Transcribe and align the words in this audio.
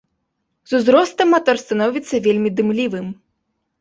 З 0.69 0.79
узростам 0.79 1.27
матор 1.33 1.61
становіцца 1.65 2.23
вельмі 2.29 2.49
дымлівым. 2.61 3.07